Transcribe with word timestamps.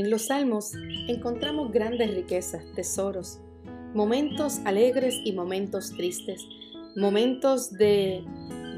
En 0.00 0.08
los 0.08 0.28
salmos 0.28 0.72
encontramos 1.08 1.72
grandes 1.72 2.14
riquezas, 2.14 2.64
tesoros, 2.74 3.38
momentos 3.92 4.58
alegres 4.64 5.20
y 5.26 5.32
momentos 5.32 5.92
tristes, 5.92 6.42
momentos 6.96 7.70
de 7.70 8.24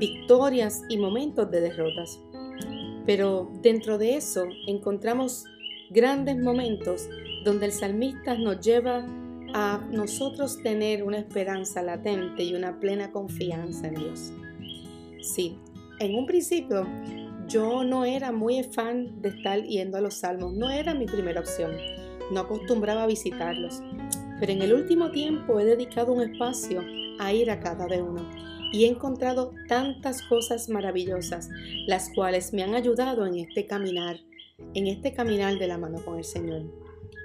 victorias 0.01 0.83
y 0.89 0.97
momentos 0.97 1.49
de 1.53 1.61
derrotas. 1.61 2.19
Pero 3.07 3.49
dentro 3.63 3.99
de 3.99 4.17
eso 4.17 4.47
encontramos 4.67 5.45
grandes 5.91 6.39
momentos 6.39 7.09
donde 7.45 7.67
el 7.67 7.73
salmista 7.73 8.37
nos 8.37 8.59
lleva 8.59 9.07
a 9.55 9.81
nosotros 9.93 10.61
tener 10.65 11.05
una 11.05 11.19
esperanza 11.19 11.83
latente 11.83 12.43
y 12.43 12.57
una 12.57 12.81
plena 12.81 13.13
confianza 13.13 13.87
en 13.87 13.95
Dios. 13.95 14.33
Sí, 15.21 15.57
en 16.01 16.17
un 16.17 16.27
principio 16.27 16.85
yo 17.49 17.85
no 17.85 18.05
era 18.05 18.33
muy 18.33 18.63
fan 18.63 19.21
de 19.21 19.31
estar 19.31 19.63
yendo 19.63 19.99
a 19.99 20.01
los 20.01 20.15
salmos, 20.15 20.55
no 20.55 20.71
era 20.71 20.95
mi 20.95 21.07
primera 21.07 21.41
opción, 21.41 21.73
no 22.31 22.41
acostumbraba 22.41 23.07
visitarlos, 23.07 23.83
pero 24.41 24.53
en 24.53 24.63
el 24.63 24.73
último 24.73 25.11
tiempo 25.11 25.61
he 25.61 25.65
dedicado 25.65 26.13
un 26.13 26.23
espacio 26.23 26.83
a 27.19 27.33
ir 27.33 27.51
a 27.51 27.61
cada 27.61 27.87
de 27.87 28.03
uno 28.03 28.29
y 28.73 28.85
he 28.85 28.89
encontrado 28.89 29.53
tantas 29.69 30.23
cosas 30.23 30.69
maravillosas, 30.69 31.51
las 31.87 32.11
cuales 32.15 32.53
me 32.53 32.63
han 32.63 32.75
ayudado 32.75 33.27
en 33.27 33.37
este 33.37 33.67
caminar, 33.67 34.19
en 34.75 34.87
este 34.87 35.13
caminar 35.13 35.59
de 35.59 35.69
la 35.69 35.79
mano 35.79 36.03
con 36.05 36.17
el 36.17 36.25
Señor. 36.25 36.63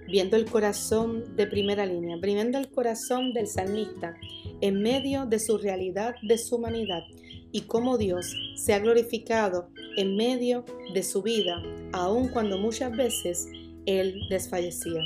Viendo 0.08 0.38
el 0.38 0.46
corazón 0.46 1.36
de 1.36 1.48
primera 1.48 1.86
línea, 1.86 2.18
viendo 2.18 2.58
el 2.58 2.70
corazón 2.70 3.34
del 3.34 3.48
salmista 3.48 4.16
en 4.62 4.82
medio 4.82 5.26
de 5.26 5.40
su 5.40 5.58
realidad, 5.58 6.16
de 6.22 6.38
su 6.38 6.56
humanidad, 6.56 7.04
y 7.52 7.62
cómo 7.62 7.98
Dios 7.98 8.36
se 8.56 8.74
ha 8.74 8.80
glorificado 8.80 9.70
en 9.98 10.16
medio 10.16 10.66
de 10.94 11.04
su 11.04 11.22
vida, 11.22 11.62
aun 11.94 12.30
cuando 12.30 12.58
muchas 12.58 12.96
veces 12.96 13.48
Él 13.86 14.22
desfallecía. 14.30 15.02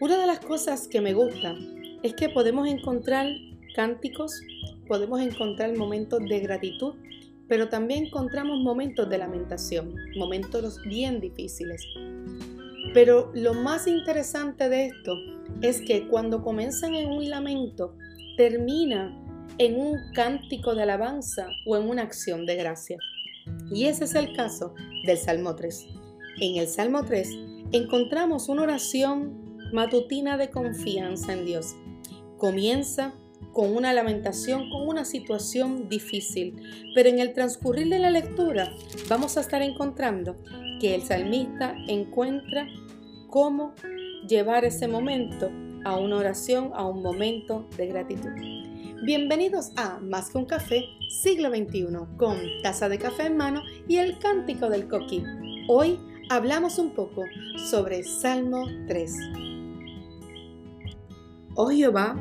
Una 0.00 0.18
de 0.18 0.26
las 0.26 0.40
cosas 0.40 0.88
que 0.88 1.00
me 1.00 1.14
gusta 1.14 1.56
es 2.02 2.14
que 2.14 2.28
podemos 2.28 2.68
encontrar 2.68 3.26
cánticos, 3.74 4.40
podemos 4.88 5.20
encontrar 5.20 5.76
momentos 5.76 6.20
de 6.20 6.40
gratitud, 6.40 6.94
pero 7.48 7.68
también 7.68 8.06
encontramos 8.06 8.60
momentos 8.60 9.08
de 9.10 9.18
lamentación, 9.18 9.94
momentos 10.16 10.80
bien 10.84 11.20
difíciles. 11.20 11.84
Pero 12.94 13.30
lo 13.34 13.54
más 13.54 13.86
interesante 13.86 14.68
de 14.68 14.86
esto 14.86 15.14
es 15.60 15.80
que 15.82 16.08
cuando 16.08 16.42
comienzan 16.42 16.94
en 16.94 17.10
un 17.10 17.28
lamento, 17.28 17.94
termina 18.36 19.14
en 19.60 19.78
un 19.78 19.98
cántico 20.14 20.74
de 20.74 20.84
alabanza 20.84 21.50
o 21.66 21.76
en 21.76 21.86
una 21.86 22.00
acción 22.00 22.46
de 22.46 22.56
gracia. 22.56 22.96
Y 23.70 23.84
ese 23.84 24.04
es 24.04 24.14
el 24.14 24.34
caso 24.34 24.74
del 25.04 25.18
Salmo 25.18 25.54
3. 25.54 25.86
En 26.40 26.56
el 26.56 26.66
Salmo 26.66 27.04
3 27.04 27.28
encontramos 27.72 28.48
una 28.48 28.62
oración 28.62 29.58
matutina 29.70 30.38
de 30.38 30.48
confianza 30.48 31.34
en 31.34 31.44
Dios. 31.44 31.76
Comienza 32.38 33.12
con 33.52 33.76
una 33.76 33.92
lamentación, 33.92 34.70
con 34.70 34.88
una 34.88 35.04
situación 35.04 35.90
difícil. 35.90 36.56
Pero 36.94 37.10
en 37.10 37.18
el 37.18 37.34
transcurrir 37.34 37.90
de 37.90 37.98
la 37.98 38.08
lectura 38.08 38.72
vamos 39.10 39.36
a 39.36 39.42
estar 39.42 39.60
encontrando 39.60 40.38
que 40.80 40.94
el 40.94 41.02
salmista 41.02 41.76
encuentra 41.86 42.66
cómo 43.28 43.74
llevar 44.26 44.64
ese 44.64 44.88
momento 44.88 45.50
a 45.84 45.98
una 45.98 46.16
oración, 46.16 46.70
a 46.72 46.86
un 46.86 47.02
momento 47.02 47.68
de 47.76 47.88
gratitud. 47.88 48.59
Bienvenidos 49.02 49.72
a 49.76 49.98
Más 49.98 50.28
que 50.28 50.36
un 50.36 50.44
café, 50.44 50.84
siglo 51.08 51.48
XXI, 51.48 51.86
con 52.18 52.36
taza 52.62 52.90
de 52.90 52.98
café 52.98 53.26
en 53.26 53.38
mano 53.38 53.62
y 53.88 53.96
el 53.96 54.18
cántico 54.18 54.68
del 54.68 54.88
coquí. 54.88 55.24
Hoy 55.68 55.98
hablamos 56.28 56.78
un 56.78 56.90
poco 56.90 57.24
sobre 57.70 58.04
Salmo 58.04 58.66
3. 58.88 59.16
Oh 61.54 61.70
Jehová, 61.70 62.14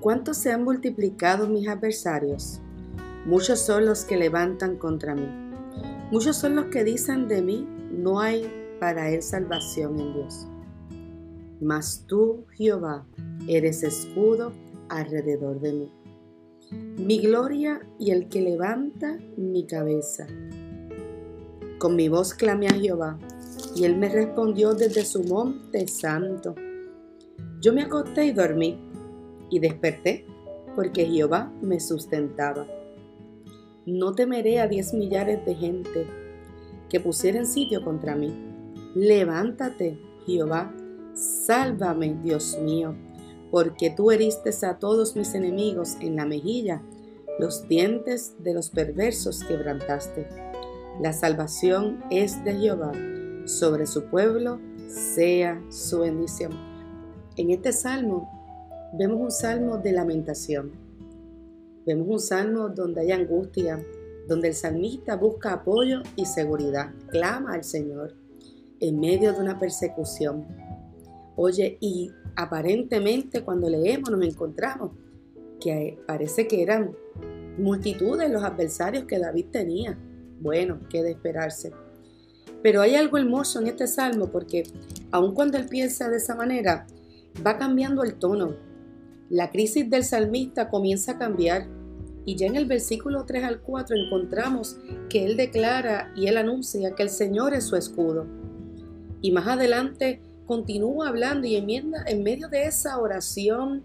¿Cuántos 0.00 0.36
se 0.36 0.52
han 0.52 0.62
multiplicado 0.62 1.48
mis 1.48 1.66
adversarios? 1.66 2.60
Muchos 3.24 3.58
son 3.58 3.86
los 3.86 4.04
que 4.04 4.16
levantan 4.16 4.76
contra 4.76 5.16
mí. 5.16 5.26
Muchos 6.12 6.36
son 6.36 6.54
los 6.54 6.66
que 6.66 6.84
dicen 6.84 7.26
de 7.26 7.42
mí, 7.42 7.66
no 7.90 8.20
hay 8.20 8.48
para 8.78 9.10
él 9.10 9.20
salvación 9.20 9.98
en 9.98 10.12
Dios. 10.14 10.46
Mas 11.60 12.04
tú, 12.06 12.44
Jehová, 12.52 13.04
eres 13.48 13.82
escudo 13.82 14.52
alrededor 14.88 15.60
de 15.60 15.72
mí. 15.72 15.92
Mi 16.70 17.18
gloria 17.18 17.80
y 17.98 18.10
el 18.10 18.28
que 18.28 18.40
levanta 18.40 19.18
mi 19.36 19.66
cabeza. 19.66 20.26
Con 21.78 21.94
mi 21.94 22.08
voz 22.08 22.34
clamé 22.34 22.68
a 22.68 22.74
Jehová, 22.74 23.18
y 23.74 23.84
él 23.84 23.96
me 23.96 24.08
respondió 24.08 24.74
desde 24.74 25.04
su 25.04 25.22
monte 25.24 25.86
santo. 25.86 26.54
Yo 27.60 27.72
me 27.72 27.82
acosté 27.82 28.26
y 28.26 28.32
dormí 28.32 28.78
y 29.50 29.58
desperté 29.58 30.26
porque 30.74 31.06
Jehová 31.06 31.52
me 31.62 31.78
sustentaba. 31.80 32.66
No 33.84 34.14
temeré 34.14 34.60
a 34.60 34.66
diez 34.66 34.92
millares 34.92 35.44
de 35.44 35.54
gente 35.54 36.06
que 36.88 37.00
pusieran 37.00 37.46
sitio 37.46 37.84
contra 37.84 38.16
mí. 38.16 38.32
Levántate, 38.94 39.98
Jehová, 40.26 40.74
sálvame, 41.14 42.18
Dios 42.22 42.58
mío, 42.62 42.94
porque 43.50 43.90
tú 43.90 44.10
heriste 44.10 44.50
a 44.66 44.78
todos 44.78 45.16
mis 45.16 45.34
enemigos 45.34 45.96
en 46.00 46.16
la 46.16 46.26
mejilla, 46.26 46.82
los 47.38 47.68
dientes 47.68 48.34
de 48.38 48.54
los 48.54 48.70
perversos 48.70 49.44
quebrantaste. 49.44 50.26
La 51.00 51.12
salvación 51.12 52.02
es 52.10 52.42
de 52.44 52.54
Jehová, 52.54 52.92
sobre 53.44 53.86
su 53.86 54.04
pueblo 54.04 54.58
sea 54.88 55.62
su 55.70 56.00
bendición. 56.00 56.52
En 57.36 57.50
este 57.50 57.72
salmo 57.72 58.30
vemos 58.94 59.20
un 59.20 59.30
salmo 59.30 59.78
de 59.78 59.92
lamentación. 59.92 60.72
Vemos 61.84 62.08
un 62.08 62.20
salmo 62.20 62.68
donde 62.70 63.02
hay 63.02 63.12
angustia, 63.12 63.84
donde 64.26 64.48
el 64.48 64.54
salmista 64.54 65.16
busca 65.16 65.52
apoyo 65.52 66.02
y 66.16 66.24
seguridad, 66.24 66.90
clama 67.10 67.52
al 67.52 67.62
Señor 67.62 68.14
en 68.80 69.00
medio 69.00 69.32
de 69.32 69.40
una 69.40 69.58
persecución. 69.58 70.46
Oye, 71.36 71.78
y 71.80 72.10
aparentemente 72.36 73.42
cuando 73.42 73.68
leemos 73.68 74.10
nos 74.10 74.22
encontramos 74.22 74.92
que 75.60 75.98
parece 76.06 76.46
que 76.46 76.62
eran 76.62 76.94
multitudes 77.58 78.30
los 78.30 78.44
adversarios 78.44 79.04
que 79.04 79.18
David 79.18 79.46
tenía. 79.50 79.98
Bueno, 80.40 80.80
qué 80.90 81.02
de 81.02 81.12
esperarse. 81.12 81.72
Pero 82.62 82.82
hay 82.82 82.94
algo 82.94 83.16
hermoso 83.16 83.60
en 83.60 83.68
este 83.68 83.86
salmo 83.86 84.30
porque 84.30 84.64
aun 85.10 85.34
cuando 85.34 85.56
él 85.56 85.66
piensa 85.66 86.10
de 86.10 86.18
esa 86.18 86.34
manera, 86.34 86.86
va 87.44 87.58
cambiando 87.58 88.02
el 88.02 88.14
tono, 88.14 88.54
la 89.28 89.50
crisis 89.50 89.88
del 89.90 90.04
salmista 90.04 90.68
comienza 90.68 91.12
a 91.12 91.18
cambiar 91.18 91.66
y 92.24 92.36
ya 92.36 92.46
en 92.46 92.56
el 92.56 92.66
versículo 92.66 93.24
3 93.24 93.44
al 93.44 93.60
4 93.60 93.96
encontramos 93.96 94.78
que 95.08 95.24
él 95.24 95.36
declara 95.36 96.12
y 96.16 96.26
él 96.26 96.36
anuncia 96.36 96.94
que 96.94 97.02
el 97.02 97.10
Señor 97.10 97.54
es 97.54 97.64
su 97.64 97.76
escudo. 97.76 98.26
Y 99.22 99.32
más 99.32 99.46
adelante 99.46 100.20
continúa 100.46 101.08
hablando 101.08 101.46
y 101.46 101.56
en 101.56 102.22
medio 102.22 102.48
de 102.48 102.64
esa 102.64 102.98
oración 102.98 103.84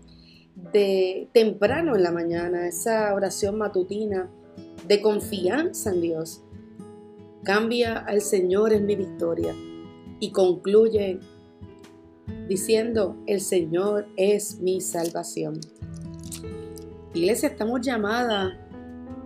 de 0.73 1.27
temprano 1.33 1.95
en 1.95 2.03
la 2.03 2.11
mañana, 2.11 2.67
esa 2.67 3.13
oración 3.13 3.57
matutina 3.57 4.29
de 4.87 5.01
confianza 5.01 5.91
en 5.91 6.01
Dios. 6.01 6.43
Cambia 7.43 7.97
al 7.97 8.21
Señor 8.21 8.73
en 8.73 8.85
mi 8.85 8.95
victoria 8.95 9.55
y 10.19 10.31
concluye 10.31 11.19
diciendo, 12.47 13.17
el 13.25 13.41
Señor 13.41 14.07
es 14.15 14.59
mi 14.59 14.81
salvación. 14.81 15.59
Iglesia, 17.13 17.49
estamos 17.49 17.81
llamadas 17.81 18.53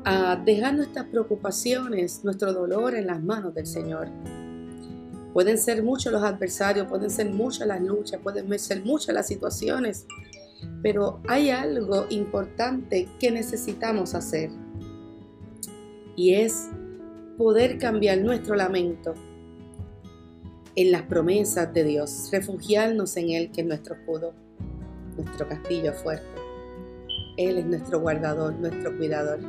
a 0.05 0.35
dejar 0.37 0.75
nuestras 0.75 1.05
preocupaciones, 1.07 2.23
nuestro 2.23 2.53
dolor 2.53 2.95
en 2.95 3.07
las 3.07 3.21
manos 3.21 3.53
del 3.53 3.65
Señor. 3.65 4.09
Pueden 5.35 5.57
ser 5.57 5.83
muchos 5.83 6.13
los 6.13 6.23
adversarios, 6.23 6.87
pueden 6.87 7.09
ser 7.09 7.29
muchas 7.29 7.67
las 7.67 7.81
luchas, 7.81 8.21
pueden 8.23 8.57
ser 8.57 8.85
muchas 8.85 9.13
las 9.13 9.27
situaciones, 9.27 10.07
pero 10.81 11.19
hay 11.27 11.49
algo 11.49 12.05
importante 12.09 13.09
que 13.19 13.31
necesitamos 13.31 14.15
hacer 14.15 14.49
y 16.15 16.35
es 16.35 16.69
poder 17.37 17.77
cambiar 17.79 18.19
nuestro 18.19 18.55
lamento 18.55 19.13
en 20.73 20.93
las 20.93 21.01
promesas 21.01 21.73
de 21.73 21.83
Dios, 21.83 22.29
refugiarnos 22.31 23.17
en 23.17 23.31
Él, 23.31 23.51
que 23.51 23.59
es 23.59 23.67
nuestro 23.67 23.95
escudo, 23.95 24.33
nuestro 25.17 25.49
castillo 25.49 25.91
fuerte. 25.91 26.25
Él 27.35 27.57
es 27.57 27.65
nuestro 27.65 27.99
guardador, 27.99 28.53
nuestro 28.53 28.95
cuidador. 28.95 29.41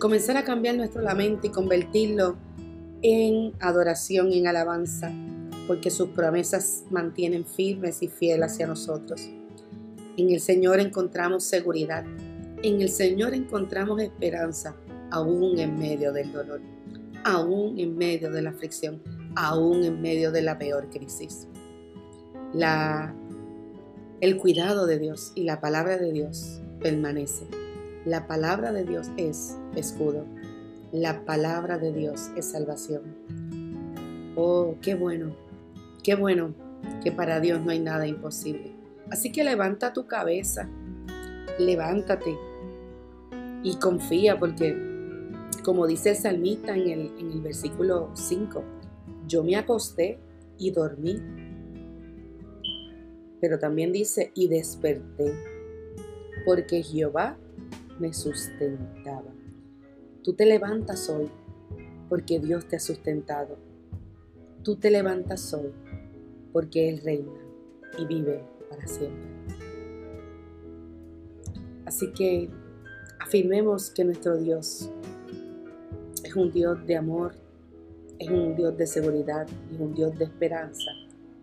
Comenzar 0.00 0.36
a 0.36 0.42
cambiar 0.42 0.74
nuestro 0.74 1.00
lamento 1.00 1.46
y 1.46 1.50
convertirlo 1.50 2.38
en 3.04 3.52
adoración 3.60 4.32
y 4.32 4.38
en 4.38 4.48
alabanza, 4.48 5.12
porque 5.68 5.90
sus 5.90 6.08
promesas 6.08 6.82
mantienen 6.90 7.44
firmes 7.44 8.02
y 8.02 8.08
fieles 8.08 8.52
hacia 8.52 8.66
nosotros. 8.66 9.28
En 10.16 10.30
el 10.30 10.40
Señor 10.40 10.80
encontramos 10.80 11.44
seguridad, 11.44 12.04
en 12.62 12.80
el 12.80 12.88
Señor 12.88 13.34
encontramos 13.34 14.00
esperanza, 14.00 14.74
aún 15.10 15.60
en 15.60 15.78
medio 15.78 16.12
del 16.12 16.32
dolor, 16.32 16.60
aún 17.24 17.78
en 17.78 17.96
medio 17.96 18.30
de 18.32 18.42
la 18.42 18.50
aflicción 18.50 19.00
aún 19.36 19.84
en 19.84 20.00
medio 20.00 20.30
de 20.32 20.42
la 20.42 20.58
peor 20.58 20.88
crisis. 20.90 21.48
La, 22.52 23.14
el 24.20 24.36
cuidado 24.36 24.86
de 24.86 24.98
Dios 24.98 25.32
y 25.34 25.44
la 25.44 25.60
palabra 25.60 25.98
de 25.98 26.12
Dios 26.12 26.60
permanece. 26.80 27.46
La 28.04 28.26
palabra 28.26 28.72
de 28.72 28.84
Dios 28.84 29.10
es 29.16 29.56
escudo. 29.74 30.24
La 30.94 31.24
palabra 31.24 31.76
de 31.76 31.92
Dios 31.92 32.30
es 32.36 32.52
salvación. 32.52 33.02
Oh, 34.36 34.76
qué 34.80 34.94
bueno, 34.94 35.34
qué 36.04 36.14
bueno 36.14 36.54
que 37.02 37.10
para 37.10 37.40
Dios 37.40 37.60
no 37.60 37.72
hay 37.72 37.80
nada 37.80 38.06
imposible. 38.06 38.76
Así 39.10 39.32
que 39.32 39.42
levanta 39.42 39.92
tu 39.92 40.06
cabeza, 40.06 40.68
levántate 41.58 42.38
y 43.64 43.74
confía 43.80 44.38
porque, 44.38 44.78
como 45.64 45.88
dice 45.88 46.10
el 46.10 46.16
salmista 46.16 46.76
en 46.76 46.88
el, 46.88 47.12
en 47.18 47.32
el 47.32 47.40
versículo 47.40 48.12
5, 48.14 48.62
yo 49.26 49.42
me 49.42 49.56
acosté 49.56 50.20
y 50.58 50.70
dormí. 50.70 51.20
Pero 53.40 53.58
también 53.58 53.90
dice, 53.90 54.30
y 54.36 54.46
desperté, 54.46 55.34
porque 56.46 56.84
Jehová 56.84 57.36
me 57.98 58.14
sustentaba. 58.14 59.34
Tú 60.24 60.32
te 60.32 60.46
levantas 60.46 61.10
hoy 61.10 61.30
porque 62.08 62.40
Dios 62.40 62.66
te 62.66 62.76
ha 62.76 62.80
sustentado. 62.80 63.58
Tú 64.62 64.76
te 64.76 64.90
levantas 64.90 65.52
hoy 65.52 65.70
porque 66.50 66.88
Él 66.88 67.02
reina 67.04 67.30
y 67.98 68.06
vive 68.06 68.42
para 68.70 68.86
siempre. 68.86 69.28
Así 71.84 72.10
que 72.12 72.48
afirmemos 73.20 73.90
que 73.90 74.04
nuestro 74.04 74.38
Dios 74.38 74.90
es 76.22 76.34
un 76.34 76.50
Dios 76.50 76.86
de 76.86 76.96
amor, 76.96 77.34
es 78.18 78.30
un 78.30 78.56
Dios 78.56 78.78
de 78.78 78.86
seguridad, 78.86 79.46
es 79.70 79.78
un 79.78 79.94
Dios 79.94 80.18
de 80.18 80.24
esperanza 80.24 80.90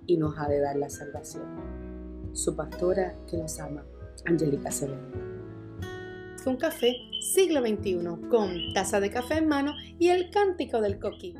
y 0.07 0.18
nos 0.18 0.36
ha 0.39 0.48
de 0.48 0.60
dar 0.60 0.75
la 0.75 0.89
salvación. 0.89 1.44
Su 2.34 2.56
pastora 2.56 3.16
que 3.30 3.38
nos 3.38 3.60
ama, 3.60 3.84
Angélica 4.25 4.72
Severo. 4.72 5.31
Un 6.44 6.58
café 6.58 6.98
siglo 7.20 7.62
XXI 7.62 8.28
con 8.30 8.74
taza 8.74 9.00
de 9.00 9.12
café 9.12 9.36
en 9.36 9.48
mano 9.48 9.76
y 10.00 10.10
el 10.10 10.32
cántico 10.32 10.82
del 10.82 10.98
coquí. 10.98 11.36